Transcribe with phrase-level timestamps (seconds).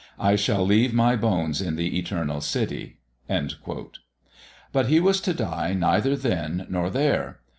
[0.17, 6.15] I shall leave my bones in the Eternal City." But he was to die neither
[6.15, 7.41] then nor there.